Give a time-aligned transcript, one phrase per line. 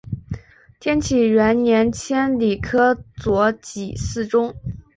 [0.79, 4.55] 天启元年迁礼科左给事中。